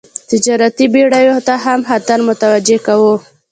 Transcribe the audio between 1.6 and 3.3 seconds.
هم خطر متوجه کاوه.